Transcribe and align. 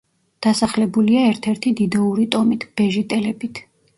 დასახლებულია 0.45 1.25
ერთ-ერთი 1.33 1.75
დიდოური 1.81 2.27
ტომით, 2.37 2.65
ბეჟიტელებით. 2.81 3.63